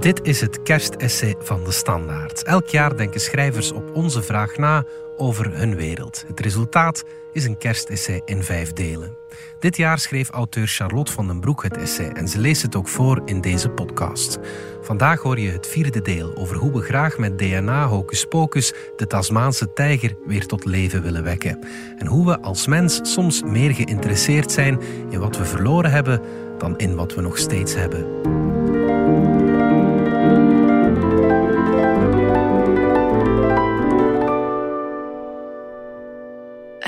Dit 0.00 0.20
is 0.22 0.40
het 0.40 0.62
kerstessay 0.62 1.34
van 1.38 1.64
de 1.64 1.72
Standaard. 1.72 2.42
Elk 2.42 2.66
jaar 2.66 2.96
denken 2.96 3.20
schrijvers 3.20 3.72
op 3.72 3.94
onze 3.94 4.22
vraag 4.22 4.56
na 4.56 4.84
over 5.16 5.56
hun 5.56 5.76
wereld. 5.76 6.24
Het 6.26 6.40
resultaat 6.40 7.04
is 7.32 7.44
een 7.44 7.58
kerstessay 7.58 8.22
in 8.24 8.42
vijf 8.42 8.72
delen. 8.72 9.16
Dit 9.58 9.76
jaar 9.76 9.98
schreef 9.98 10.30
auteur 10.30 10.66
Charlotte 10.66 11.12
van 11.12 11.26
den 11.26 11.40
Broek 11.40 11.62
het 11.62 11.76
essay 11.76 12.08
en 12.08 12.28
ze 12.28 12.38
leest 12.38 12.62
het 12.62 12.76
ook 12.76 12.88
voor 12.88 13.22
in 13.24 13.40
deze 13.40 13.68
podcast. 13.68 14.38
Vandaag 14.80 15.20
hoor 15.20 15.38
je 15.38 15.50
het 15.50 15.66
vierde 15.66 16.02
deel 16.02 16.36
over 16.36 16.56
hoe 16.56 16.72
we 16.72 16.80
graag 16.80 17.18
met 17.18 17.38
DNA 17.38 17.86
Hocus 17.86 18.24
Pocus 18.24 18.72
de 18.96 19.06
Tasmaanse 19.06 19.72
tijger 19.72 20.16
weer 20.26 20.46
tot 20.46 20.64
leven 20.64 21.02
willen 21.02 21.24
wekken. 21.24 21.64
En 21.98 22.06
hoe 22.06 22.26
we 22.26 22.40
als 22.40 22.66
mens 22.66 23.00
soms 23.02 23.42
meer 23.42 23.74
geïnteresseerd 23.74 24.52
zijn 24.52 24.80
in 25.10 25.20
wat 25.20 25.36
we 25.36 25.44
verloren 25.44 25.90
hebben 25.90 26.20
dan 26.58 26.78
in 26.78 26.94
wat 26.94 27.14
we 27.14 27.20
nog 27.20 27.38
steeds 27.38 27.74
hebben. 27.74 28.49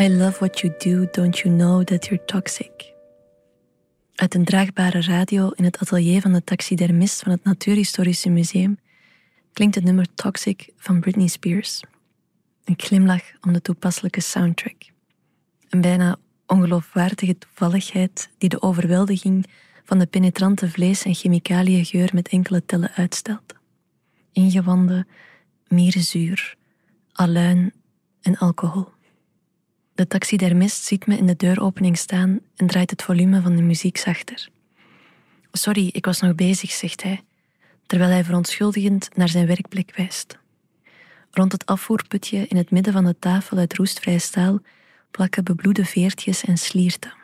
I 0.02 0.09
love 0.09 0.38
what 0.38 0.59
you 0.59 0.74
do, 0.79 1.06
don't 1.11 1.38
you 1.38 1.56
know 1.56 1.84
that 1.84 2.06
you're 2.06 2.24
toxic? 2.24 2.93
Uit 4.15 4.34
een 4.34 4.45
draagbare 4.45 5.02
radio 5.02 5.51
in 5.51 5.65
het 5.65 5.79
atelier 5.79 6.20
van 6.20 6.33
de 6.33 6.45
taxidermist 6.45 7.23
van 7.23 7.33
het 7.33 7.45
Natuurhistorische 7.45 8.30
Museum 8.30 8.79
klinkt 9.52 9.74
het 9.74 9.84
nummer 9.84 10.07
Toxic 10.15 10.69
van 10.77 11.01
Britney 11.01 11.27
Spears. 11.27 11.83
Een 12.65 12.74
glimlach 12.77 13.23
om 13.41 13.52
de 13.52 13.62
toepasselijke 13.62 14.20
soundtrack. 14.20 14.83
Een 15.69 15.80
bijna 15.80 16.16
ongeloofwaardige 16.46 17.38
toevalligheid 17.38 18.30
die 18.38 18.48
de 18.48 18.62
overweldiging 18.62 19.46
van 19.84 19.98
de 19.98 20.07
penetrante 20.07 20.71
vlees- 20.71 21.05
en 21.05 21.15
chemicaliëngeur 21.15 22.10
met 22.12 22.29
enkele 22.29 22.65
tellen 22.65 22.93
uitstelt. 22.95 23.55
Ingewanden, 24.32 25.07
mierenzuur, 25.68 26.57
aluin 27.12 27.73
en 28.21 28.37
alcohol. 28.38 28.88
De 29.95 30.07
taxidermist 30.07 30.85
ziet 30.85 31.07
me 31.07 31.16
in 31.16 31.26
de 31.26 31.37
deuropening 31.37 31.98
staan 31.98 32.40
en 32.57 32.66
draait 32.66 32.90
het 32.90 33.02
volume 33.02 33.40
van 33.40 33.57
de 33.57 33.62
muziek 33.62 33.96
zachter. 33.96 34.49
Sorry, 35.52 35.88
ik 35.93 36.04
was 36.04 36.21
nog 36.21 36.34
bezig, 36.34 36.71
zegt 36.71 37.02
hij, 37.02 37.21
terwijl 37.87 38.10
hij 38.10 38.24
verontschuldigend 38.24 39.16
naar 39.16 39.29
zijn 39.29 39.46
werkplek 39.46 39.96
wijst. 39.96 40.38
Rond 41.30 41.52
het 41.52 41.66
afvoerputje 41.66 42.46
in 42.46 42.57
het 42.57 42.71
midden 42.71 42.93
van 42.93 43.04
de 43.04 43.18
tafel 43.18 43.59
uit 43.59 43.76
roestvrij 43.76 44.18
staal 44.18 44.59
plakken 45.10 45.45
bebloede 45.45 45.84
veertjes 45.84 46.45
en 46.45 46.56
slierten. 46.59 47.15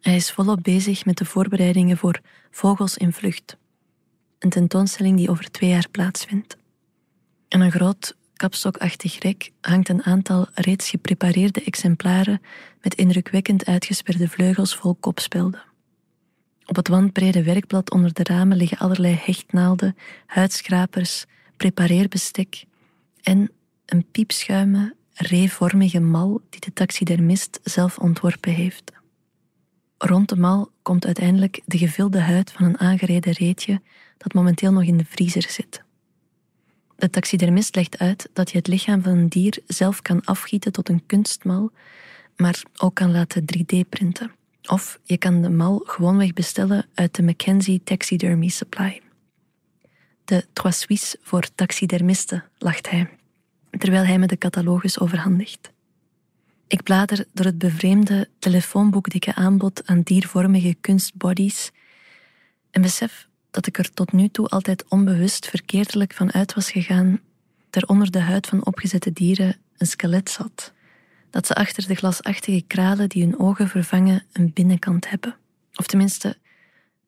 Hij 0.00 0.16
is 0.16 0.32
volop 0.32 0.62
bezig 0.62 1.04
met 1.04 1.16
de 1.16 1.24
voorbereidingen 1.24 1.96
voor 1.96 2.20
Vogels 2.50 2.96
in 2.96 3.12
Vlucht, 3.12 3.56
een 4.38 4.50
tentoonstelling 4.50 5.16
die 5.16 5.30
over 5.30 5.50
twee 5.50 5.70
jaar 5.70 5.88
plaatsvindt. 5.90 6.56
En 7.48 7.60
een 7.60 7.72
groot 7.72 8.16
kapstokachtig 8.42 9.18
rek 9.18 9.52
hangt 9.60 9.88
een 9.88 10.02
aantal 10.02 10.46
reeds 10.54 10.90
geprepareerde 10.90 11.62
exemplaren 11.64 12.42
met 12.80 12.94
indrukwekkend 12.94 13.66
uitgesperde 13.66 14.28
vleugels 14.28 14.76
vol 14.76 14.94
kopspelden. 14.94 15.62
Op 16.66 16.76
het 16.76 16.88
wandbrede 16.88 17.42
werkblad 17.42 17.90
onder 17.90 18.12
de 18.12 18.22
ramen 18.22 18.56
liggen 18.56 18.78
allerlei 18.78 19.18
hechtnaalden, 19.24 19.96
huidschrapers, 20.26 21.24
prepareerbestek 21.56 22.64
en 23.22 23.50
een 23.86 24.06
piepschuime, 24.10 24.94
reevormige 25.14 26.00
mal 26.00 26.40
die 26.50 26.60
de 26.60 26.72
taxidermist 26.72 27.60
zelf 27.62 27.98
ontworpen 27.98 28.52
heeft. 28.52 28.92
Rond 29.98 30.28
de 30.28 30.36
mal 30.36 30.70
komt 30.82 31.06
uiteindelijk 31.06 31.60
de 31.64 31.78
gevilde 31.78 32.20
huid 32.20 32.52
van 32.52 32.64
een 32.64 32.78
aangereden 32.78 33.32
reetje 33.32 33.80
dat 34.18 34.34
momenteel 34.34 34.72
nog 34.72 34.84
in 34.84 34.96
de 34.96 35.04
vriezer 35.04 35.50
zit. 35.50 35.82
De 36.96 37.10
taxidermist 37.10 37.74
legt 37.74 37.98
uit 37.98 38.28
dat 38.32 38.50
je 38.50 38.58
het 38.58 38.66
lichaam 38.66 39.02
van 39.02 39.12
een 39.12 39.28
dier 39.28 39.58
zelf 39.66 40.02
kan 40.02 40.24
afgieten 40.24 40.72
tot 40.72 40.88
een 40.88 41.06
kunstmal, 41.06 41.70
maar 42.36 42.62
ook 42.76 42.94
kan 42.94 43.10
laten 43.10 43.42
3D-printen. 43.42 44.32
Of 44.68 44.98
je 45.04 45.16
kan 45.16 45.42
de 45.42 45.50
mal 45.50 45.82
gewoonweg 45.84 46.32
bestellen 46.32 46.86
uit 46.94 47.14
de 47.14 47.22
Mackenzie 47.22 47.80
Taxidermy 47.84 48.48
Supply. 48.48 49.00
De 50.24 50.46
Trois 50.52 51.16
voor 51.22 51.54
taxidermisten, 51.54 52.44
lacht 52.58 52.90
hij, 52.90 53.10
terwijl 53.70 54.04
hij 54.04 54.18
me 54.18 54.26
de 54.26 54.38
catalogus 54.38 54.98
overhandigt. 54.98 55.72
Ik 56.66 56.82
blader 56.82 57.24
door 57.32 57.46
het 57.46 57.58
bevreemde 57.58 58.28
telefoonboekdikke 58.38 59.34
aanbod 59.34 59.86
aan 59.86 60.02
diervormige 60.02 60.76
kunstbodies 60.80 61.70
en 62.70 62.82
besef 62.82 63.28
dat 63.52 63.66
ik 63.66 63.78
er 63.78 63.92
tot 63.92 64.12
nu 64.12 64.28
toe 64.28 64.48
altijd 64.48 64.84
onbewust 64.88 65.48
verkeerdelijk 65.48 66.12
van 66.12 66.32
uit 66.32 66.54
was 66.54 66.70
gegaan, 66.70 67.20
ter 67.70 67.86
onder 67.86 68.10
de 68.10 68.20
huid 68.20 68.46
van 68.46 68.66
opgezette 68.66 69.12
dieren 69.12 69.56
een 69.76 69.86
skelet 69.86 70.30
zat. 70.30 70.72
Dat 71.30 71.46
ze 71.46 71.54
achter 71.54 71.86
de 71.86 71.94
glasachtige 71.94 72.64
kralen 72.66 73.08
die 73.08 73.22
hun 73.22 73.38
ogen 73.38 73.68
vervangen 73.68 74.24
een 74.32 74.52
binnenkant 74.52 75.10
hebben. 75.10 75.36
Of 75.74 75.86
tenminste, 75.86 76.36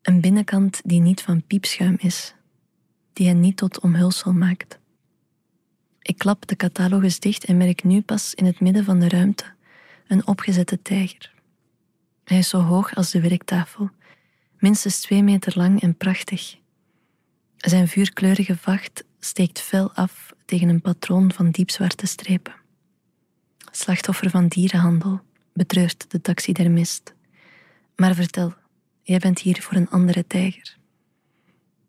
een 0.02 0.20
binnenkant 0.20 0.80
die 0.84 1.00
niet 1.00 1.22
van 1.22 1.42
piepschuim 1.46 1.96
is, 1.98 2.34
die 3.12 3.26
hen 3.26 3.40
niet 3.40 3.56
tot 3.56 3.80
omhulsel 3.80 4.32
maakt. 4.32 4.78
Ik 6.02 6.18
klap 6.18 6.46
de 6.46 6.56
catalogus 6.56 7.20
dicht 7.20 7.44
en 7.44 7.56
merk 7.56 7.84
nu 7.84 8.00
pas 8.00 8.34
in 8.34 8.44
het 8.44 8.60
midden 8.60 8.84
van 8.84 8.98
de 8.98 9.08
ruimte 9.08 9.44
een 10.06 10.26
opgezette 10.26 10.82
tijger. 10.82 11.32
Hij 12.24 12.38
is 12.38 12.48
zo 12.48 12.60
hoog 12.60 12.94
als 12.94 13.10
de 13.10 13.20
werktafel 13.20 13.90
minstens 14.64 15.00
twee 15.00 15.22
meter 15.22 15.52
lang 15.56 15.82
en 15.82 15.96
prachtig. 15.96 16.56
Zijn 17.56 17.88
vuurkleurige 17.88 18.56
vacht 18.56 19.04
steekt 19.20 19.60
fel 19.60 19.92
af 19.92 20.32
tegen 20.44 20.68
een 20.68 20.80
patroon 20.80 21.32
van 21.32 21.50
diepzwarte 21.50 22.06
strepen. 22.06 22.54
Slachtoffer 23.70 24.30
van 24.30 24.48
dierenhandel, 24.48 25.20
betreurt 25.52 26.10
de 26.10 26.20
taxidermist. 26.20 27.14
Maar 27.96 28.14
vertel, 28.14 28.54
jij 29.02 29.18
bent 29.18 29.38
hier 29.38 29.62
voor 29.62 29.76
een 29.76 29.90
andere 29.90 30.26
tijger. 30.26 30.76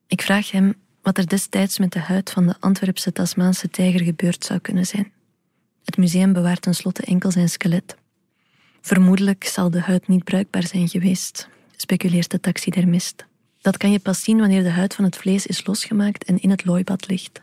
Ik 0.08 0.22
vraag 0.22 0.52
hem 0.52 0.74
wat 1.02 1.18
er 1.18 1.28
destijds 1.28 1.80
met 1.80 1.92
de 1.92 2.00
huid 2.00 2.32
van 2.32 2.48
de 2.48 2.56
Antwerpse 2.60 3.12
Tasmaanse 3.12 3.70
tijger 3.70 4.04
gebeurd 4.04 4.46
zou 4.46 4.60
kunnen 4.60 4.86
zijn. 4.86 5.12
Het 5.84 5.98
museum 5.98 6.34
bewaart 6.34 6.62
tenslotte 6.62 7.02
enkel 7.02 7.32
zijn 7.32 7.50
skelet. 7.50 7.96
Vermoedelijk 8.82 9.44
zal 9.44 9.70
de 9.70 9.82
huid 9.82 10.08
niet 10.08 10.24
bruikbaar 10.24 10.68
zijn 10.68 10.90
geweest, 10.90 11.50
speculeert 11.78 12.32
de 12.32 12.40
taxidermist. 12.40 13.26
Dat 13.62 13.78
kan 13.78 13.92
je 13.92 14.00
pas 14.00 14.24
zien 14.24 14.40
wanneer 14.40 14.64
de 14.64 14.70
huid 14.70 14.96
van 14.96 15.06
het 15.06 15.16
vlees 15.16 15.46
is 15.46 15.66
losgemaakt 15.66 16.24
en 16.24 16.40
in 16.40 16.50
het 16.50 16.66
looibad 16.66 17.08
ligt. 17.08 17.42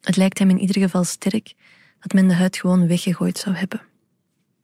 Het 0.00 0.16
lijkt 0.16 0.38
hem 0.38 0.50
in 0.50 0.58
ieder 0.58 0.82
geval 0.82 1.04
sterk 1.04 1.54
dat 2.00 2.12
men 2.12 2.28
de 2.28 2.34
huid 2.34 2.56
gewoon 2.56 2.86
weggegooid 2.86 3.38
zou 3.38 3.56
hebben. 3.56 3.80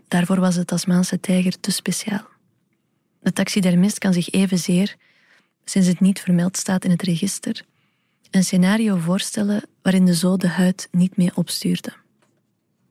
Daarvoor 0.08 0.40
was 0.40 0.54
de 0.54 0.64
Tasmaanse 0.64 1.20
tijger 1.20 1.60
te 1.60 1.70
speciaal. 1.70 2.26
De 3.20 3.32
taxidermist 3.32 3.98
kan 3.98 4.12
zich 4.12 4.30
evenzeer, 4.30 4.96
sinds 5.64 5.88
het 5.88 6.00
niet 6.00 6.20
vermeld 6.20 6.56
staat 6.56 6.84
in 6.84 6.90
het 6.90 7.02
register, 7.02 7.64
een 8.30 8.44
scenario 8.44 8.96
voorstellen 8.96 9.62
waarin 9.82 10.04
de 10.04 10.14
zo 10.14 10.36
de 10.36 10.48
huid 10.48 10.88
niet 10.90 11.16
mee 11.16 11.30
opstuurde. 11.34 11.92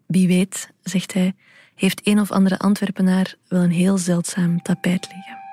Wie 0.06 0.28
weet, 0.28 0.70
zegt 0.84 1.14
hij, 1.14 1.36
heeft 1.76 2.08
een 2.08 2.20
of 2.20 2.32
andere 2.32 2.60
Antwerpenaar 2.60 3.36
wel 3.48 3.62
een 3.62 3.72
heel 3.72 3.98
zeldzaam 3.98 4.62
tapijt 4.62 5.08
liggen. 5.14 5.45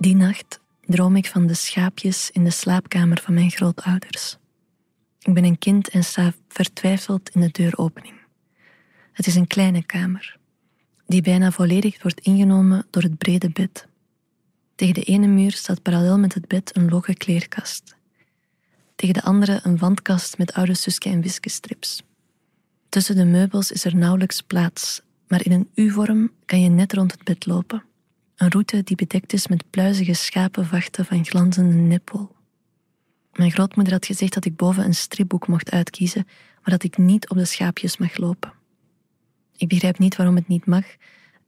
Die 0.00 0.16
nacht 0.16 0.60
droom 0.80 1.16
ik 1.16 1.26
van 1.26 1.46
de 1.46 1.54
schaapjes 1.54 2.30
in 2.30 2.44
de 2.44 2.50
slaapkamer 2.50 3.20
van 3.20 3.34
mijn 3.34 3.50
grootouders. 3.50 4.36
Ik 5.18 5.34
ben 5.34 5.44
een 5.44 5.58
kind 5.58 5.88
en 5.88 6.04
sta 6.04 6.32
vertwijfeld 6.48 7.30
in 7.30 7.40
de 7.40 7.48
deuropening. 7.50 8.14
Het 9.12 9.26
is 9.26 9.34
een 9.34 9.46
kleine 9.46 9.84
kamer, 9.84 10.38
die 11.06 11.22
bijna 11.22 11.50
volledig 11.50 12.02
wordt 12.02 12.20
ingenomen 12.20 12.86
door 12.90 13.02
het 13.02 13.18
brede 13.18 13.50
bed. 13.50 13.86
Tegen 14.74 14.94
de 14.94 15.02
ene 15.02 15.26
muur 15.26 15.52
staat 15.52 15.82
parallel 15.82 16.18
met 16.18 16.34
het 16.34 16.48
bed 16.48 16.76
een 16.76 16.88
logge 16.88 17.14
kleerkast. 17.14 17.96
Tegen 18.94 19.14
de 19.14 19.22
andere 19.22 19.60
een 19.62 19.78
wandkast 19.78 20.38
met 20.38 20.52
oude 20.52 20.74
Suske 20.74 21.08
en 21.08 21.20
Wiske 21.20 21.48
strips. 21.48 22.02
Tussen 22.88 23.16
de 23.16 23.24
meubels 23.24 23.72
is 23.72 23.84
er 23.84 23.96
nauwelijks 23.96 24.40
plaats, 24.40 25.02
maar 25.28 25.44
in 25.44 25.52
een 25.52 25.70
U-vorm 25.74 26.32
kan 26.44 26.60
je 26.60 26.68
net 26.68 26.92
rond 26.92 27.12
het 27.12 27.24
bed 27.24 27.46
lopen. 27.46 27.88
Een 28.40 28.50
route 28.50 28.82
die 28.82 28.96
bedekt 28.96 29.32
is 29.32 29.46
met 29.46 29.70
pluizige 29.70 30.14
schapenvachten 30.14 31.04
van 31.04 31.24
glanzende 31.24 31.74
nepwol. 31.74 32.28
Mijn 33.32 33.50
grootmoeder 33.50 33.92
had 33.92 34.06
gezegd 34.06 34.34
dat 34.34 34.44
ik 34.44 34.56
boven 34.56 34.84
een 34.84 34.94
stripboek 34.94 35.46
mocht 35.48 35.70
uitkiezen, 35.70 36.26
maar 36.26 36.70
dat 36.70 36.82
ik 36.82 36.98
niet 36.98 37.28
op 37.28 37.36
de 37.36 37.44
schaapjes 37.44 37.96
mag 37.96 38.16
lopen. 38.16 38.52
Ik 39.56 39.68
begrijp 39.68 39.98
niet 39.98 40.16
waarom 40.16 40.34
het 40.34 40.48
niet 40.48 40.66
mag, 40.66 40.84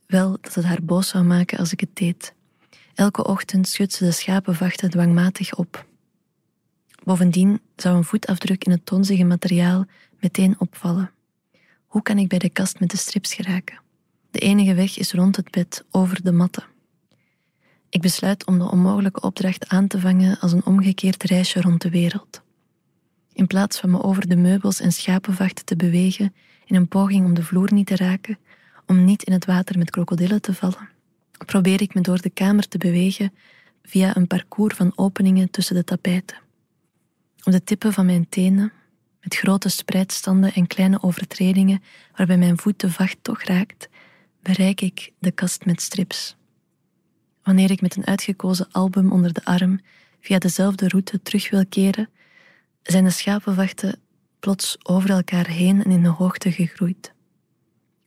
wel 0.06 0.38
dat 0.40 0.54
het 0.54 0.64
haar 0.64 0.82
boos 0.82 1.08
zou 1.08 1.24
maken 1.24 1.58
als 1.58 1.72
ik 1.72 1.80
het 1.80 1.96
deed. 1.96 2.34
Elke 2.94 3.24
ochtend 3.24 3.68
schudt 3.68 3.92
ze 3.92 4.04
de 4.04 4.12
schapenvachten 4.12 4.90
dwangmatig 4.90 5.54
op. 5.54 5.86
Bovendien 7.04 7.60
zou 7.76 7.96
een 7.96 8.04
voetafdruk 8.04 8.64
in 8.64 8.70
het 8.70 8.86
tonzige 8.86 9.24
materiaal 9.24 9.84
meteen 10.20 10.60
opvallen. 10.60 11.10
Hoe 11.86 12.02
kan 12.02 12.18
ik 12.18 12.28
bij 12.28 12.38
de 12.38 12.50
kast 12.50 12.80
met 12.80 12.90
de 12.90 12.96
strips 12.96 13.34
geraken? 13.34 13.80
De 14.30 14.38
enige 14.38 14.74
weg 14.74 14.98
is 14.98 15.12
rond 15.12 15.36
het 15.36 15.50
bed, 15.50 15.84
over 15.90 16.22
de 16.22 16.32
matten. 16.32 16.70
Ik 17.92 18.00
besluit 18.00 18.46
om 18.46 18.58
de 18.58 18.70
onmogelijke 18.70 19.20
opdracht 19.20 19.68
aan 19.68 19.86
te 19.86 20.00
vangen 20.00 20.38
als 20.38 20.52
een 20.52 20.64
omgekeerd 20.64 21.22
reisje 21.22 21.60
rond 21.60 21.82
de 21.82 21.90
wereld. 21.90 22.42
In 23.32 23.46
plaats 23.46 23.80
van 23.80 23.90
me 23.90 24.02
over 24.02 24.28
de 24.28 24.36
meubels 24.36 24.80
en 24.80 24.92
schapenvachten 24.92 25.64
te 25.64 25.76
bewegen 25.76 26.34
in 26.64 26.74
een 26.74 26.88
poging 26.88 27.24
om 27.24 27.34
de 27.34 27.42
vloer 27.42 27.72
niet 27.72 27.86
te 27.86 27.96
raken, 27.96 28.38
om 28.86 29.04
niet 29.04 29.22
in 29.22 29.32
het 29.32 29.44
water 29.44 29.78
met 29.78 29.90
krokodillen 29.90 30.40
te 30.40 30.54
vallen, 30.54 30.88
probeer 31.46 31.80
ik 31.80 31.94
me 31.94 32.00
door 32.00 32.20
de 32.20 32.30
kamer 32.30 32.68
te 32.68 32.78
bewegen 32.78 33.32
via 33.82 34.16
een 34.16 34.26
parcours 34.26 34.74
van 34.74 34.92
openingen 34.94 35.50
tussen 35.50 35.74
de 35.74 35.84
tapijten. 35.84 36.36
Op 37.44 37.52
de 37.52 37.64
tippen 37.64 37.92
van 37.92 38.06
mijn 38.06 38.28
tenen, 38.28 38.72
met 39.20 39.36
grote 39.36 39.68
spreidstanden 39.68 40.52
en 40.52 40.66
kleine 40.66 41.02
overtredingen 41.02 41.82
waarbij 42.16 42.38
mijn 42.38 42.58
voet 42.58 42.80
de 42.80 42.90
vacht 42.90 43.16
toch 43.22 43.42
raakt, 43.42 43.88
bereik 44.42 44.80
ik 44.80 45.12
de 45.18 45.30
kast 45.30 45.64
met 45.64 45.82
strips. 45.82 46.36
Wanneer 47.42 47.70
ik 47.70 47.80
met 47.80 47.96
een 47.96 48.06
uitgekozen 48.06 48.68
album 48.70 49.12
onder 49.12 49.32
de 49.32 49.44
arm 49.44 49.80
via 50.20 50.38
dezelfde 50.38 50.88
route 50.88 51.22
terug 51.22 51.50
wil 51.50 51.66
keren, 51.66 52.08
zijn 52.82 53.04
de 53.04 53.10
schapenvachten 53.10 54.00
plots 54.38 54.76
over 54.82 55.10
elkaar 55.10 55.46
heen 55.46 55.84
en 55.84 55.90
in 55.90 56.02
de 56.02 56.08
hoogte 56.08 56.52
gegroeid. 56.52 57.12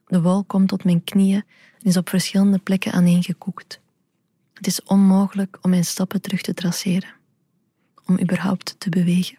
De 0.07 0.21
wol 0.21 0.43
komt 0.43 0.67
tot 0.67 0.83
mijn 0.83 1.03
knieën 1.03 1.43
en 1.79 1.83
is 1.83 1.97
op 1.97 2.09
verschillende 2.09 2.57
plekken 2.57 2.91
aaneengekoekt. 2.91 3.79
Het 4.53 4.67
is 4.67 4.83
onmogelijk 4.83 5.57
om 5.61 5.69
mijn 5.69 5.85
stappen 5.85 6.21
terug 6.21 6.41
te 6.41 6.53
traceren, 6.53 7.13
om 8.05 8.19
überhaupt 8.19 8.75
te 8.77 8.89
bewegen. 8.89 9.37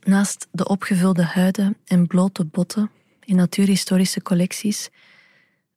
Naast 0.00 0.48
de 0.50 0.68
opgevulde 0.68 1.24
huiden 1.24 1.76
en 1.84 2.06
blote 2.06 2.44
botten 2.44 2.90
in 3.24 3.36
natuurhistorische 3.36 4.22
collecties 4.22 4.90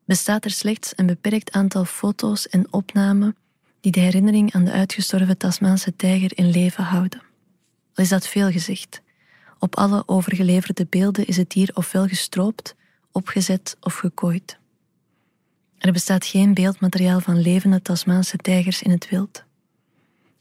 bestaat 0.10 0.46
er 0.46 0.52
slechts 0.52 0.94
een 0.96 1.06
beperkt 1.06 1.52
aantal 1.52 1.86
foto's 1.86 2.48
en 2.48 2.74
opnamen 2.74 3.36
die 3.82 3.92
de 3.92 4.00
herinnering 4.00 4.54
aan 4.54 4.64
de 4.64 4.72
uitgestorven 4.72 5.38
Tasmaanse 5.38 5.96
tijger 5.96 6.38
in 6.38 6.50
leven 6.50 6.84
houden. 6.84 7.22
Al 7.94 8.04
is 8.04 8.10
dat 8.10 8.28
veel 8.28 8.52
gezegd. 8.52 9.02
Op 9.60 9.76
alle 9.76 10.04
overgeleverde 10.06 10.88
beelden 10.90 11.28
is 11.28 11.38
het 11.38 11.50
dier 11.50 11.72
ofwel 11.74 12.08
gestroopt, 12.08 12.76
opgezet 13.12 13.78
of 13.82 13.96
gekooid. 13.96 14.58
Er 15.78 15.92
bestaat 15.92 16.26
geen 16.26 16.54
beeldmateriaal 16.54 17.20
van 17.20 17.42
levende 17.42 17.82
Tasmaanse 17.82 18.38
tijgers 18.38 18.82
in 18.82 18.92
het 18.92 19.10
wild. 19.10 19.44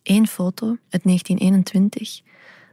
Eén 0.02 0.26
foto, 0.26 0.66
uit 0.66 1.04
1921, 1.04 2.20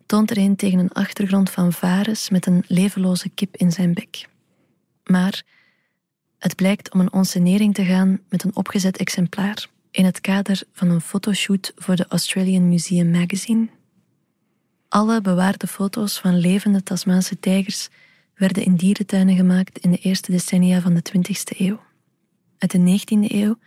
toont 0.06 0.32
er 0.32 0.38
een 0.38 0.56
tegen 0.56 0.80
een 0.80 0.92
achtergrond 0.92 1.50
van 1.50 1.74
varens 1.74 2.30
met 2.30 2.46
een 2.46 2.64
levenloze 2.68 3.30
kip 3.30 3.56
in 3.56 3.72
zijn 3.72 3.94
bek. 3.94 4.28
Maar 5.04 5.44
het 6.40 6.56
blijkt 6.56 6.94
om 6.94 7.00
een 7.00 7.14
onscenering 7.14 7.74
te 7.74 7.86
gaan 7.86 8.20
met 8.30 8.44
een 8.44 8.56
opgezet 8.56 8.98
exemplaar 8.98 9.68
in 9.92 10.06
het 10.06 10.22
kader 10.22 10.64
van 10.72 10.90
een 10.90 11.02
fotoshoot 11.02 11.72
voor 11.76 11.96
de 11.96 12.06
Australian 12.08 12.70
Museum 12.70 13.12
Magazine. 13.12 13.68
Alle 14.88 15.22
bewaarde 15.22 15.68
foto's 15.68 16.20
van 16.20 16.38
levende 16.38 16.84
Tasmaanse 16.84 17.40
tijgers 17.40 17.90
werden 18.36 18.64
in 18.64 18.76
dierentuinen 18.76 19.36
gemaakt 19.36 19.78
in 19.78 19.92
de 19.92 19.98
eerste 19.98 20.32
decennia 20.32 20.82
van 20.82 20.94
de 20.94 21.02
20e 21.10 21.58
eeuw. 21.58 21.80
Uit 22.58 22.72
de 22.72 23.00
19e 23.00 23.32
eeuw 23.32 23.58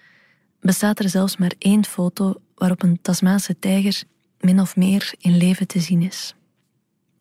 bestaat 0.60 0.98
er 0.98 1.08
zelfs 1.08 1.36
maar 1.36 1.52
één 1.58 1.84
foto 1.84 2.40
waarop 2.54 2.82
een 2.82 2.98
Tasmaanse 3.02 3.58
tijger 3.58 4.02
min 4.40 4.60
of 4.60 4.76
meer 4.76 5.14
in 5.18 5.36
leven 5.36 5.66
te 5.66 5.80
zien 5.80 6.02
is. 6.02 6.34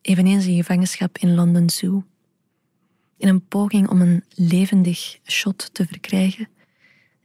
Eveneens 0.00 0.46
in 0.46 0.56
gevangenschap 0.56 1.18
in 1.18 1.34
London 1.34 1.70
Zoo. 1.70 2.04
In 3.18 3.28
een 3.28 3.46
poging 3.46 3.88
om 3.88 4.00
een 4.00 4.24
levendig 4.34 5.18
shot 5.24 5.70
te 5.72 5.86
verkrijgen, 5.86 6.48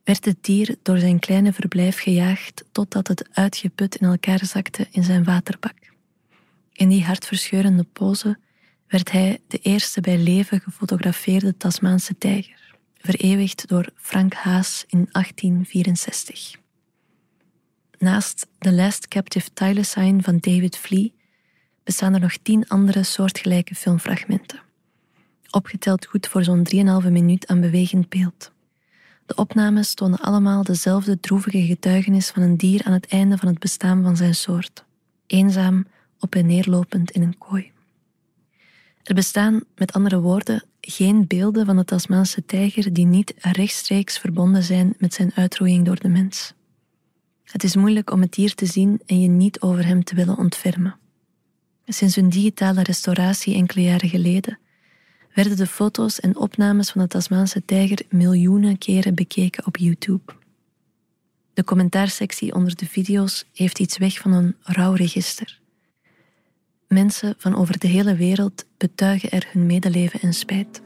werd 0.04 0.26
het 0.26 0.38
dier 0.42 0.76
door 0.82 0.98
zijn 0.98 1.20
kleine 1.20 1.54
verblijf 1.54 2.00
gejaagd 2.00 2.64
totdat 2.72 3.08
het 3.08 3.28
uitgeput 3.32 3.96
in 3.96 4.08
elkaar 4.08 4.46
zakte 4.46 4.88
in 4.92 5.04
zijn 5.04 5.24
waterbak. 5.24 5.76
In 6.74 6.90
die 6.90 7.04
hartverscheurende 7.04 7.84
pose 7.84 8.38
werd 8.88 9.12
hij 9.12 9.40
de 9.48 9.58
eerste 9.58 10.02
bij 10.02 10.18
leven 10.18 10.62
gefotografeerde 10.62 11.58
Tasmaanse 11.58 12.18
tijger, 12.18 12.76
vereeuwigd 12.98 13.68
door 13.68 13.90
Frank 13.96 14.34
Haas 14.34 14.84
in 14.88 15.10
1864. 15.12 16.56
Naast 17.98 18.48
The 18.60 18.72
Last 18.72 19.08
Captive 19.08 19.50
Thylacine 19.54 20.22
van 20.22 20.38
David 20.40 20.78
Flea 20.78 21.10
bestaan 21.84 22.14
er 22.14 22.20
nog 22.20 22.38
tien 22.42 22.68
andere 22.68 23.04
soortgelijke 23.04 23.76
filmfragmenten. 23.76 24.62
Opgeteld 25.56 26.06
goed 26.06 26.28
voor 26.28 26.44
zo'n 26.44 26.68
3,5 27.04 27.12
minuut 27.12 27.48
aan 27.48 27.62
bewegend 27.62 28.10
beeld. 28.10 28.52
De 29.26 29.36
opnames 29.36 29.94
tonen 29.94 30.20
allemaal 30.20 30.64
dezelfde 30.64 31.20
droevige 31.20 31.62
getuigenis 31.66 32.30
van 32.30 32.44
een 32.44 32.58
dier 32.58 32.84
aan 32.84 32.94
het 32.94 33.08
einde 33.08 33.38
van 33.38 33.48
het 33.48 33.60
bestaan 33.60 34.04
van 34.04 34.18
zijn 34.18 34.36
soort. 34.36 34.86
Eenzaam, 35.28 35.86
op 36.20 36.36
en 36.36 36.46
neerlopend 36.46 37.12
in 37.12 37.22
een 37.22 37.38
kooi. 37.38 37.72
Er 39.04 39.14
bestaan, 39.14 39.64
met 39.76 39.94
andere 39.94 40.20
woorden, 40.20 40.64
geen 40.82 41.28
beelden 41.28 41.66
van 41.66 41.76
de 41.76 41.86
Tasmaanse 41.86 42.46
tijger 42.46 42.94
die 42.94 43.06
niet 43.06 43.34
rechtstreeks 43.38 44.18
verbonden 44.18 44.64
zijn 44.64 44.96
met 44.98 45.14
zijn 45.14 45.32
uitroeiing 45.36 45.86
door 45.86 46.00
de 46.00 46.10
mens. 46.10 46.54
Het 47.44 47.64
is 47.64 47.76
moeilijk 47.76 48.12
om 48.12 48.22
het 48.22 48.34
dier 48.34 48.56
te 48.56 48.66
zien 48.66 49.02
en 49.06 49.22
je 49.22 49.30
niet 49.30 49.62
over 49.62 49.86
hem 49.86 50.04
te 50.04 50.16
willen 50.16 50.38
ontfermen. 50.38 50.98
Sinds 51.86 52.16
hun 52.16 52.30
digitale 52.30 52.84
restauratie 52.84 53.56
enkele 53.56 53.84
jaren 53.84 54.10
geleden 54.10 54.58
werden 55.34 55.58
de 55.58 55.68
foto's 55.68 56.20
en 56.20 56.38
opnames 56.38 56.92
van 56.92 57.02
de 57.02 57.08
Tasmaanse 57.08 57.66
tijger 57.66 58.02
miljoenen 58.10 58.78
keren 58.78 59.16
bekeken 59.16 59.66
op 59.66 59.78
YouTube. 59.78 60.34
De 61.54 61.64
commentaarsectie 61.64 62.54
onder 62.54 62.76
de 62.76 62.86
video's 62.86 63.46
heeft 63.54 63.80
iets 63.80 63.98
weg 63.98 64.20
van 64.20 64.32
een 64.34 64.56
rouwregister. 64.62 65.62
Mensen 66.88 67.36
van 67.38 67.56
over 67.56 67.80
de 67.80 67.88
hele 67.88 68.16
wereld 68.16 68.66
betuigen 68.78 69.32
er 69.32 69.48
hun 69.52 69.66
medeleven 69.66 70.20
en 70.20 70.34
spijt. 70.34 70.82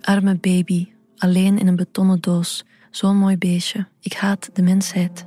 Arme 0.00 0.34
baby, 0.34 0.88
alleen 1.16 1.58
in 1.58 1.66
een 1.66 1.76
betonnen 1.76 2.20
doos, 2.20 2.64
zo'n 2.90 3.16
mooi 3.16 3.38
beestje. 3.38 3.86
Ik 4.00 4.12
haat 4.12 4.50
de 4.52 4.62
mensheid. 4.62 5.26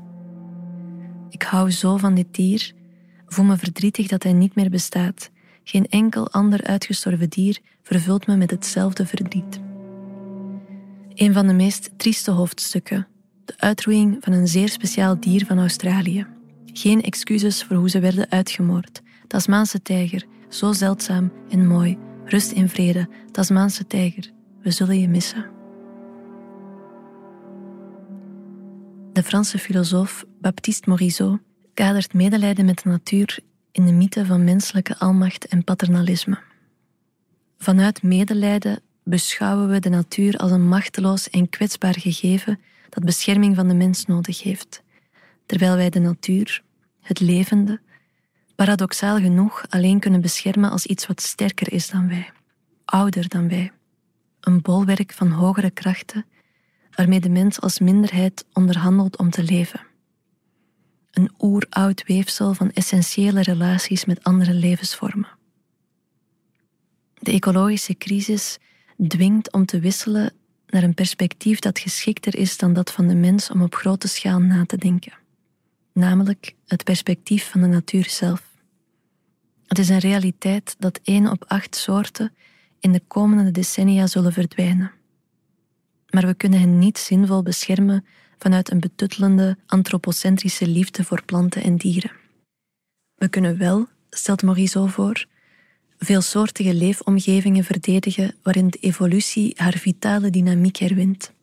Ik 1.29 1.41
hou 1.41 1.71
zo 1.71 1.97
van 1.97 2.15
dit 2.15 2.27
dier, 2.31 2.73
voel 3.27 3.45
me 3.45 3.57
verdrietig 3.57 4.07
dat 4.07 4.23
hij 4.23 4.33
niet 4.33 4.55
meer 4.55 4.69
bestaat. 4.69 5.29
Geen 5.69 5.87
enkel 5.87 6.31
ander 6.31 6.63
uitgestorven 6.63 7.29
dier 7.29 7.59
vervult 7.83 8.27
me 8.27 8.35
met 8.35 8.51
hetzelfde 8.51 9.05
verdriet. 9.05 9.59
Een 11.13 11.33
van 11.33 11.47
de 11.47 11.53
meest 11.53 11.89
trieste 11.97 12.31
hoofdstukken, 12.31 13.07
de 13.45 13.53
uitroeiing 13.57 14.17
van 14.19 14.33
een 14.33 14.47
zeer 14.47 14.69
speciaal 14.69 15.19
dier 15.19 15.45
van 15.45 15.59
Australië. 15.59 16.27
Geen 16.65 17.01
excuses 17.01 17.63
voor 17.63 17.75
hoe 17.75 17.89
ze 17.89 17.99
werden 17.99 18.29
uitgemoord. 18.29 19.01
Tasmaanse 19.27 19.81
tijger, 19.81 20.25
zo 20.49 20.73
zeldzaam 20.73 21.31
en 21.49 21.67
mooi. 21.67 21.97
Rust 22.25 22.51
in 22.51 22.69
vrede, 22.69 23.09
Tasmaanse 23.31 23.87
tijger. 23.87 24.31
We 24.61 24.71
zullen 24.71 24.99
je 24.99 25.07
missen. 25.07 25.45
De 29.13 29.23
Franse 29.23 29.57
filosoof 29.57 30.25
Baptiste 30.41 30.89
Morisot 30.89 31.39
kadert 31.73 32.13
medelijden 32.13 32.65
met 32.65 32.83
de 32.83 32.89
natuur 32.89 33.39
in 33.71 33.85
de 33.85 33.91
mythe 33.91 34.25
van 34.25 34.43
menselijke 34.43 34.97
almacht 34.97 35.45
en 35.45 35.63
paternalisme. 35.63 36.37
Vanuit 37.57 38.03
medelijden 38.03 38.81
beschouwen 39.03 39.69
we 39.69 39.79
de 39.79 39.89
natuur 39.89 40.37
als 40.37 40.51
een 40.51 40.67
machteloos 40.67 41.29
en 41.29 41.49
kwetsbaar 41.49 41.99
gegeven 41.99 42.59
dat 42.89 43.03
bescherming 43.03 43.55
van 43.55 43.67
de 43.67 43.73
mens 43.73 44.05
nodig 44.05 44.43
heeft, 44.43 44.83
terwijl 45.45 45.75
wij 45.75 45.89
de 45.89 45.99
natuur, 45.99 46.63
het 47.01 47.19
levende, 47.19 47.79
paradoxaal 48.55 49.17
genoeg 49.17 49.65
alleen 49.69 49.99
kunnen 49.99 50.21
beschermen 50.21 50.71
als 50.71 50.85
iets 50.85 51.07
wat 51.07 51.21
sterker 51.21 51.73
is 51.73 51.89
dan 51.89 52.07
wij, 52.07 52.29
ouder 52.85 53.27
dan 53.27 53.49
wij, 53.49 53.71
een 54.41 54.61
bolwerk 54.61 55.13
van 55.13 55.31
hogere 55.31 55.71
krachten 55.71 56.25
waarmee 56.95 57.19
de 57.19 57.29
mens 57.29 57.61
als 57.61 57.79
minderheid 57.79 58.45
onderhandelt 58.53 59.17
om 59.17 59.29
te 59.29 59.43
leven. 59.43 59.81
Een 61.17 61.31
oeroud 61.39 62.03
weefsel 62.05 62.53
van 62.53 62.71
essentiële 62.71 63.41
relaties 63.41 64.05
met 64.05 64.23
andere 64.23 64.53
levensvormen. 64.53 65.29
De 67.13 67.31
ecologische 67.31 67.97
crisis 67.97 68.57
dwingt 69.07 69.51
om 69.51 69.65
te 69.65 69.79
wisselen 69.79 70.33
naar 70.67 70.83
een 70.83 70.93
perspectief 70.93 71.59
dat 71.59 71.79
geschikter 71.79 72.35
is 72.35 72.57
dan 72.57 72.73
dat 72.73 72.91
van 72.91 73.07
de 73.07 73.15
mens 73.15 73.51
om 73.51 73.61
op 73.61 73.75
grote 73.75 74.07
schaal 74.07 74.39
na 74.39 74.65
te 74.65 74.77
denken, 74.77 75.13
namelijk 75.93 76.55
het 76.67 76.83
perspectief 76.83 77.49
van 77.49 77.61
de 77.61 77.67
natuur 77.67 78.09
zelf. 78.09 78.43
Het 79.67 79.79
is 79.79 79.89
een 79.89 79.99
realiteit 79.99 80.75
dat 80.79 80.99
één 81.03 81.31
op 81.31 81.45
acht 81.47 81.75
soorten 81.75 82.33
in 82.79 82.91
de 82.91 83.01
komende 83.07 83.51
decennia 83.51 84.07
zullen 84.07 84.33
verdwijnen. 84.33 84.91
Maar 86.09 86.25
we 86.25 86.33
kunnen 86.33 86.59
hen 86.59 86.79
niet 86.79 86.97
zinvol 86.97 87.43
beschermen 87.43 88.05
vanuit 88.37 88.71
een 88.71 88.79
betuttelende 88.79 89.57
antropocentrische 89.65 90.67
liefde 90.67 91.03
voor 91.03 91.25
planten 91.25 91.63
en 91.63 91.77
dieren. 91.77 92.11
We 93.15 93.27
kunnen 93.27 93.57
wel, 93.57 93.87
stelt 94.09 94.43
Morisot 94.43 94.91
voor, 94.91 95.25
veelsoortige 95.99 96.73
leefomgevingen 96.73 97.63
verdedigen 97.63 98.35
waarin 98.43 98.67
de 98.67 98.77
evolutie 98.77 99.53
haar 99.55 99.77
vitale 99.77 100.29
dynamiek 100.29 100.77
herwint, 100.77 101.33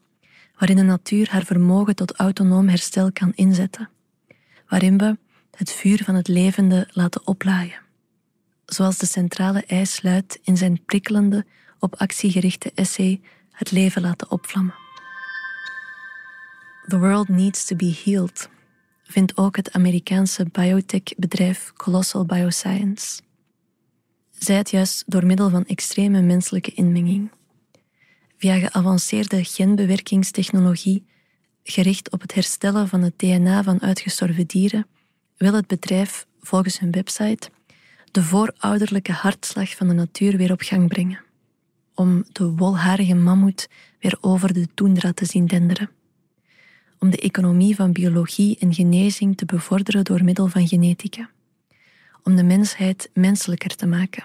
waarin 0.58 0.76
de 0.76 0.82
natuur 0.82 1.30
haar 1.30 1.44
vermogen 1.44 1.96
tot 1.96 2.12
autonoom 2.12 2.68
herstel 2.68 3.12
kan 3.12 3.32
inzetten, 3.34 3.88
waarin 4.68 4.98
we 4.98 5.16
het 5.50 5.72
vuur 5.72 6.04
van 6.04 6.14
het 6.14 6.28
levende 6.28 6.88
laten 6.90 7.26
oplaaien. 7.26 7.82
Zoals 8.66 8.98
de 8.98 9.06
centrale 9.06 9.64
eis 9.66 10.02
luidt 10.02 10.38
in 10.42 10.56
zijn 10.56 10.84
prikkelende, 10.84 11.44
op 11.78 11.94
actie 11.94 12.30
gerichte 12.30 12.72
essay 12.74 13.20
Het 13.50 13.70
leven 13.70 14.02
laten 14.02 14.30
opvlammen. 14.30 14.84
The 16.87 16.99
world 16.99 17.29
needs 17.29 17.64
to 17.64 17.76
be 17.76 18.00
healed, 18.05 18.49
vindt 19.03 19.37
ook 19.37 19.57
het 19.57 19.73
Amerikaanse 19.73 20.47
biotech-bedrijf 20.53 21.73
Colossal 21.76 22.25
Bioscience. 22.25 23.21
Zij 24.38 24.57
het 24.57 24.71
juist 24.71 25.05
door 25.07 25.26
middel 25.26 25.50
van 25.50 25.64
extreme 25.64 26.21
menselijke 26.21 26.75
inmenging. 26.75 27.31
Via 28.37 28.59
geavanceerde 28.59 29.45
genbewerkingstechnologie, 29.45 31.05
gericht 31.62 32.11
op 32.11 32.21
het 32.21 32.35
herstellen 32.35 32.88
van 32.88 33.03
het 33.03 33.19
DNA 33.19 33.62
van 33.62 33.83
uitgestorven 33.83 34.47
dieren, 34.47 34.87
wil 35.37 35.53
het 35.53 35.67
bedrijf, 35.67 36.26
volgens 36.41 36.79
hun 36.79 36.91
website, 36.91 37.50
de 38.11 38.23
voorouderlijke 38.23 39.12
hartslag 39.12 39.76
van 39.76 39.88
de 39.88 39.95
natuur 39.95 40.37
weer 40.37 40.53
op 40.53 40.61
gang 40.61 40.88
brengen. 40.88 41.21
Om 41.95 42.25
de 42.33 42.50
wolharige 42.50 43.14
mammoet 43.14 43.69
weer 44.00 44.17
over 44.21 44.53
de 44.53 44.69
toendra 44.75 45.12
te 45.12 45.25
zien 45.25 45.47
denderen 45.47 45.91
om 47.04 47.11
de 47.11 47.20
economie 47.20 47.75
van 47.75 47.92
biologie 47.92 48.56
en 48.61 48.75
genezing 48.75 49.37
te 49.37 49.44
bevorderen 49.44 50.04
door 50.04 50.25
middel 50.25 50.46
van 50.49 50.68
genetica. 50.68 51.30
Om 52.23 52.37
de 52.37 52.42
mensheid 52.42 53.11
menselijker 53.14 53.76
te 53.76 53.87
maken. 53.87 54.25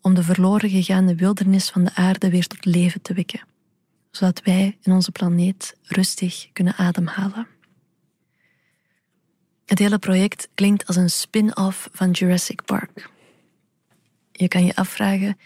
Om 0.00 0.14
de 0.14 0.22
verloren 0.22 0.70
gegaane 0.70 1.14
wildernis 1.14 1.70
van 1.70 1.84
de 1.84 1.94
aarde 1.94 2.30
weer 2.30 2.46
tot 2.46 2.64
leven 2.64 3.02
te 3.02 3.14
wekken. 3.14 3.46
Zodat 4.10 4.42
wij 4.42 4.78
in 4.82 4.92
onze 4.92 5.12
planeet 5.12 5.76
rustig 5.82 6.48
kunnen 6.52 6.76
ademhalen. 6.76 7.46
Het 9.64 9.78
hele 9.78 9.98
project 9.98 10.48
klinkt 10.54 10.86
als 10.86 10.96
een 10.96 11.10
spin-off 11.10 11.88
van 11.92 12.10
Jurassic 12.10 12.64
Park. 12.64 13.10
Je 14.32 14.48
kan 14.48 14.64
je 14.64 14.76
afvragen 14.76 15.38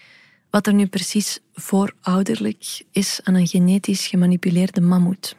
wat 0.51 0.67
er 0.67 0.75
nu 0.75 0.87
precies 0.87 1.39
voorouderlijk 1.53 2.83
is 2.91 3.21
aan 3.23 3.35
een 3.35 3.47
genetisch 3.47 4.07
gemanipuleerde 4.07 4.81
mammoet 4.81 5.37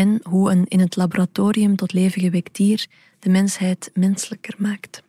en 0.00 0.20
hoe 0.22 0.50
een 0.50 0.64
in 0.68 0.80
het 0.80 0.96
laboratorium 0.96 1.76
tot 1.76 1.92
leven 1.92 2.22
gewekt 2.22 2.56
dier 2.56 2.86
de 3.18 3.30
mensheid 3.30 3.90
menselijker 3.94 4.54
maakt. 4.58 5.02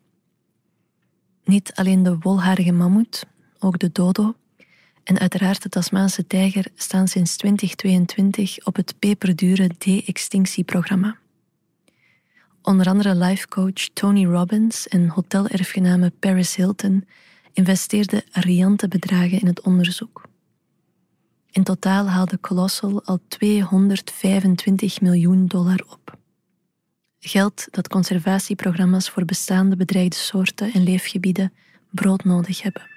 Niet 1.43 1.71
alleen 1.74 2.03
de 2.03 2.17
wolharige 2.17 2.71
mammoet, 2.71 3.25
ook 3.60 3.79
de 3.79 3.89
dodo 3.91 4.36
en 5.03 5.19
uiteraard 5.19 5.62
de 5.62 5.69
Tasmaanse 5.69 6.27
tijger 6.27 6.65
staan 6.75 7.07
sinds 7.07 7.36
2022 7.36 8.65
op 8.65 8.75
het 8.75 8.95
peperdure 9.00 9.69
de-extinctieprogramma. 9.77 11.17
Onder 12.62 12.88
andere 12.88 13.15
lifecoach 13.15 13.89
Tony 13.93 14.25
Robbins 14.25 14.88
en 14.88 15.07
hotelerfgename 15.07 16.12
Paris 16.19 16.55
Hilton 16.55 17.05
investeerden 17.53 18.24
riante 18.31 18.88
bedragen 18.88 19.39
in 19.39 19.48
het 19.48 19.62
onderzoek. 19.62 20.29
In 21.51 21.63
totaal 21.63 22.08
haalde 22.08 22.39
Colossal 22.39 23.03
al 23.05 23.20
225 23.27 25.01
miljoen 25.01 25.48
dollar 25.48 25.84
op. 25.89 26.17
Geld 27.20 27.67
dat 27.72 27.88
conservatieprogramma's 27.88 29.10
voor 29.10 29.25
bestaande 29.25 29.75
bedreigde 29.75 30.15
soorten 30.15 30.74
en 30.74 30.84
leefgebieden 30.84 31.53
broodnodig 31.89 32.62
hebben. 32.62 32.89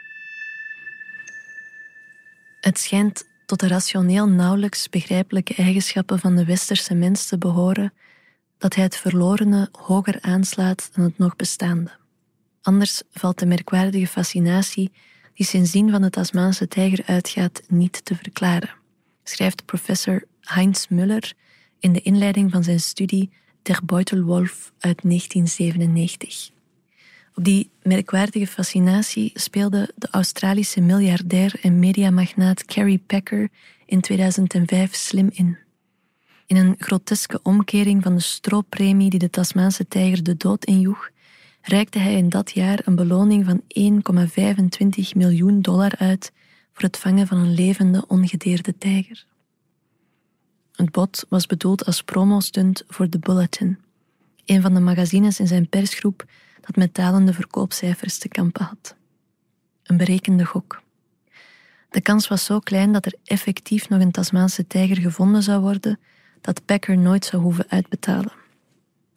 Het 2.60 2.78
schijnt 2.78 3.24
tot 3.46 3.60
de 3.60 3.68
rationeel 3.68 4.28
nauwelijks 4.28 4.88
begrijpelijke 4.88 5.54
eigenschappen 5.54 6.18
van 6.18 6.36
de 6.36 6.44
westerse 6.44 6.94
mens 6.94 7.26
te 7.26 7.38
behoren 7.38 7.92
dat 8.58 8.74
hij 8.74 8.84
het 8.84 8.96
verlorene 8.96 9.68
hoger 9.72 10.18
aanslaat 10.20 10.90
dan 10.94 11.04
het 11.04 11.18
nog 11.18 11.36
bestaande. 11.36 11.90
Anders 12.62 13.02
valt 13.10 13.38
de 13.38 13.46
merkwaardige 13.46 14.06
fascinatie 14.06 14.92
die 15.34 15.46
sindsdien 15.46 15.90
van 15.90 16.02
de 16.02 16.10
Tasmaanse 16.10 16.68
tijger 16.68 17.04
uitgaat, 17.06 17.62
niet 17.68 18.04
te 18.04 18.14
verklaren, 18.14 18.70
schrijft 19.24 19.64
professor 19.64 20.24
Heinz 20.40 20.86
Müller 20.88 21.32
in 21.78 21.92
de 21.92 22.00
inleiding 22.00 22.50
van 22.50 22.64
zijn 22.64 22.80
studie 22.80 23.30
Der 23.62 23.80
Beutelwolf 23.84 24.72
uit 24.78 25.02
1997. 25.02 26.50
Op 27.34 27.44
die 27.44 27.70
merkwaardige 27.82 28.46
fascinatie 28.46 29.30
speelde 29.34 29.92
de 29.96 30.08
Australische 30.10 30.80
miljardair 30.80 31.58
en 31.62 31.78
mediamagnaat 31.78 32.64
Carrie 32.64 33.02
Packer 33.06 33.48
in 33.86 34.00
2005 34.00 34.94
slim 34.94 35.28
in. 35.32 35.58
In 36.46 36.56
een 36.56 36.74
groteske 36.78 37.40
omkering 37.42 38.02
van 38.02 38.14
de 38.14 38.20
strooppremie 38.20 39.10
die 39.10 39.18
de 39.18 39.30
Tasmaanse 39.30 39.88
tijger 39.88 40.22
de 40.22 40.36
dood 40.36 40.64
injoeg, 40.64 41.10
reikte 41.66 41.98
hij 41.98 42.14
in 42.14 42.28
dat 42.28 42.50
jaar 42.50 42.80
een 42.84 42.94
beloning 42.94 43.44
van 43.44 43.62
1,25 45.02 45.16
miljoen 45.16 45.60
dollar 45.60 45.92
uit 45.98 46.32
voor 46.72 46.82
het 46.82 46.98
vangen 46.98 47.26
van 47.26 47.38
een 47.38 47.54
levende 47.54 48.04
ongedeerde 48.08 48.78
tijger. 48.78 49.26
Het 50.72 50.90
bod 50.90 51.26
was 51.28 51.46
bedoeld 51.46 51.84
als 51.84 52.02
promostunt 52.02 52.84
voor 52.88 53.08
The 53.08 53.18
Bulletin, 53.18 53.78
een 54.44 54.62
van 54.62 54.74
de 54.74 54.80
magazines 54.80 55.40
in 55.40 55.46
zijn 55.46 55.68
persgroep 55.68 56.24
dat 56.60 56.76
met 56.76 56.94
dalende 56.94 57.32
verkoopcijfers 57.32 58.18
te 58.18 58.28
kampen 58.28 58.64
had. 58.64 58.94
Een 59.82 59.96
berekende 59.96 60.44
gok. 60.44 60.82
De 61.90 62.00
kans 62.00 62.28
was 62.28 62.44
zo 62.44 62.58
klein 62.58 62.92
dat 62.92 63.06
er 63.06 63.14
effectief 63.24 63.88
nog 63.88 64.00
een 64.00 64.10
Tasmaanse 64.10 64.66
tijger 64.66 64.96
gevonden 64.96 65.42
zou 65.42 65.60
worden 65.60 65.98
dat 66.40 66.64
Packer 66.64 66.98
nooit 66.98 67.24
zou 67.24 67.42
hoeven 67.42 67.64
uitbetalen. 67.68 68.43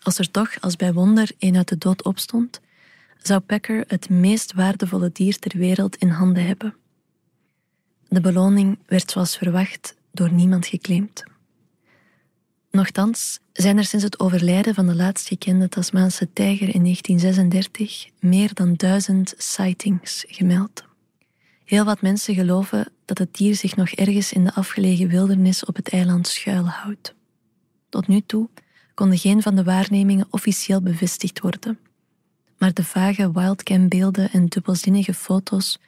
Als 0.01 0.19
er 0.19 0.31
toch, 0.31 0.61
als 0.61 0.75
bij 0.75 0.93
wonder, 0.93 1.31
een 1.39 1.57
uit 1.57 1.67
de 1.67 1.77
dood 1.77 2.03
opstond, 2.03 2.61
zou 3.21 3.39
Packer 3.39 3.83
het 3.87 4.09
meest 4.09 4.53
waardevolle 4.53 5.11
dier 5.11 5.39
ter 5.39 5.57
wereld 5.57 5.95
in 5.95 6.09
handen 6.09 6.45
hebben. 6.45 6.75
De 8.07 8.21
beloning 8.21 8.79
werd 8.85 9.11
zoals 9.11 9.37
verwacht 9.37 9.95
door 10.11 10.31
niemand 10.31 10.67
geclaimd. 10.67 11.23
Nochtans 12.71 13.39
zijn 13.53 13.77
er 13.77 13.85
sinds 13.85 14.05
het 14.05 14.19
overlijden 14.19 14.73
van 14.73 14.87
de 14.87 14.95
laatst 14.95 15.27
gekende 15.27 15.69
Tasmaanse 15.69 16.33
tijger 16.33 16.75
in 16.75 16.83
1936 16.83 18.09
meer 18.19 18.53
dan 18.53 18.73
duizend 18.73 19.33
sightings 19.37 20.25
gemeld. 20.27 20.85
Heel 21.63 21.85
wat 21.85 22.01
mensen 22.01 22.35
geloven 22.35 22.91
dat 23.05 23.17
het 23.17 23.33
dier 23.33 23.55
zich 23.55 23.75
nog 23.75 23.89
ergens 23.89 24.33
in 24.33 24.43
de 24.43 24.53
afgelegen 24.53 25.07
wildernis 25.07 25.65
op 25.65 25.75
het 25.75 25.89
eiland 25.89 26.27
schuilhoudt. 26.27 27.15
Tot 27.89 28.07
nu 28.07 28.21
toe 28.21 28.49
konden 28.97 29.17
geen 29.17 29.41
van 29.41 29.55
de 29.55 29.63
waarnemingen 29.63 30.27
officieel 30.29 30.81
bevestigd 30.81 31.39
worden. 31.39 31.79
Maar 32.57 32.73
de 32.73 32.83
vage 32.83 33.31
wildcam-beelden 33.31 34.31
en 34.31 34.45
dubbelzinnige 34.45 35.13
foto's 35.13 35.79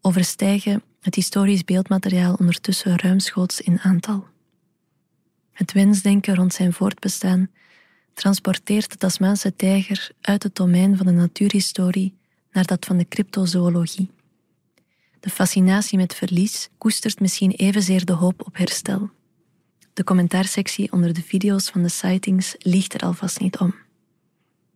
overstijgen 0.00 0.82
het 1.00 1.14
historisch 1.14 1.64
beeldmateriaal 1.64 2.34
ondertussen 2.34 2.98
ruimschoots 2.98 3.60
in 3.60 3.78
aantal. 3.78 4.26
Het 5.52 5.72
wensdenken 5.72 6.34
rond 6.34 6.54
zijn 6.54 6.72
voortbestaan 6.72 7.50
transporteert 8.14 8.90
de 8.90 8.96
Tasmaanse 8.96 9.56
tijger 9.56 10.10
uit 10.20 10.42
het 10.42 10.56
domein 10.56 10.96
van 10.96 11.06
de 11.06 11.12
natuurhistorie 11.12 12.14
naar 12.52 12.64
dat 12.64 12.84
van 12.84 12.96
de 12.96 13.08
cryptozoologie. 13.08 14.10
De 15.20 15.30
fascinatie 15.30 15.98
met 15.98 16.14
verlies 16.14 16.68
koestert 16.78 17.20
misschien 17.20 17.50
evenzeer 17.50 18.04
de 18.04 18.12
hoop 18.12 18.46
op 18.46 18.56
herstel. 18.56 19.10
De 19.98 20.04
commentaarsectie 20.04 20.92
onder 20.92 21.14
de 21.14 21.22
video's 21.22 21.70
van 21.70 21.82
de 21.82 21.88
sightings 21.88 22.54
liegt 22.58 22.94
er 22.94 23.00
alvast 23.00 23.40
niet 23.40 23.58
om. 23.58 23.74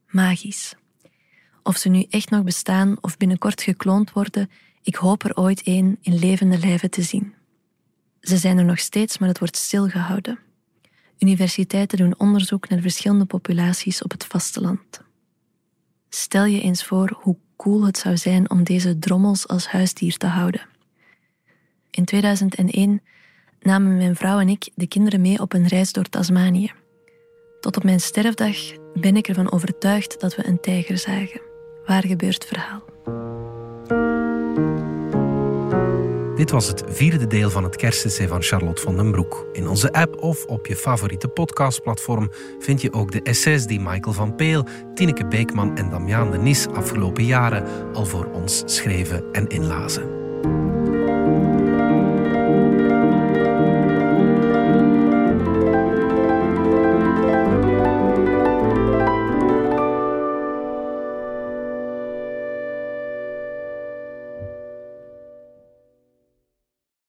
Magisch. 0.07 0.75
Of 1.63 1.77
ze 1.77 1.89
nu 1.89 2.07
echt 2.11 2.31
nog 2.31 2.43
bestaan 2.43 2.97
of 3.01 3.17
binnenkort 3.17 3.63
gekloond 3.63 4.13
worden, 4.13 4.51
ik 4.83 4.95
hoop 4.95 5.25
er 5.25 5.37
ooit 5.37 5.61
een 5.65 5.99
in 6.01 6.19
levende 6.19 6.59
lijven 6.59 6.91
te 6.91 7.03
zien. 7.03 7.35
Ze 8.21 8.37
zijn 8.37 8.59
er 8.59 8.65
nog 8.65 8.79
steeds, 8.79 9.19
maar 9.19 9.29
het 9.29 9.39
wordt 9.39 9.57
stilgehouden. 9.57 10.39
Universiteiten 11.19 11.99
doen 11.99 12.19
onderzoek 12.19 12.69
naar 12.69 12.81
verschillende 12.81 13.25
populaties 13.25 14.03
op 14.03 14.11
het 14.11 14.25
vasteland. 14.25 15.03
Stel 16.09 16.45
je 16.45 16.61
eens 16.61 16.85
voor 16.85 17.19
hoe 17.21 17.37
cool 17.57 17.87
het 17.87 17.99
zou 17.99 18.17
zijn 18.17 18.51
om 18.51 18.65
deze 18.65 18.99
drommels 18.99 19.49
als 19.49 19.67
huisdier 19.67 20.17
te 20.17 20.27
houden. 20.27 20.69
In 21.91 22.05
2001 22.05 23.03
namen 23.63 23.97
mijn 23.97 24.17
vrouw 24.17 24.39
en 24.39 24.49
ik 24.49 24.71
de 24.75 24.87
kinderen 24.87 25.21
mee 25.21 25.41
op 25.41 25.53
een 25.53 25.67
reis 25.67 25.93
door 25.93 26.09
Tasmanië. 26.09 26.73
Tot 27.61 27.77
op 27.77 27.85
mijn 27.85 28.01
sterfdag 28.01 28.57
ben 28.95 29.17
ik 29.17 29.29
ervan 29.29 29.53
overtuigd 29.53 30.21
dat 30.21 30.37
we 30.37 30.47
een 30.47 30.61
tijger 30.61 30.99
zagen. 30.99 31.41
Waar 31.87 32.07
gebeurt 32.07 32.45
verhaal? 32.45 32.83
Dit 36.37 36.51
was 36.51 36.67
het 36.67 36.85
vierde 36.87 37.27
deel 37.27 37.51
van 37.51 37.65
het 37.65 37.77
kerstessay 37.77 38.29
van 38.29 38.43
Charlotte 38.43 38.83
van 38.83 38.97
den 38.97 39.11
Broek. 39.11 39.47
In 39.53 39.69
onze 39.69 39.93
app 39.93 40.23
of 40.23 40.45
op 40.45 40.67
je 40.67 40.77
favoriete 40.77 41.29
podcastplatform 41.29 42.31
vind 42.59 42.81
je 42.81 42.93
ook 42.93 43.13
de 43.13 43.23
essays 43.23 43.67
die 43.67 43.81
Michael 43.81 44.13
van 44.13 44.35
Peel, 44.35 44.67
Tineke 44.95 45.27
Beekman 45.27 45.77
en 45.77 45.91
Damiaan 45.91 46.31
de 46.31 46.39
Nis 46.39 46.67
afgelopen 46.67 47.25
jaren 47.25 47.93
al 47.93 48.05
voor 48.05 48.25
ons 48.33 48.63
schreven 48.65 49.25
en 49.33 49.49
inlazen. 49.49 50.21